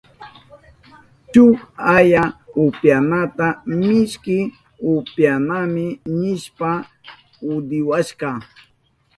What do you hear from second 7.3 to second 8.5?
hudiwashka.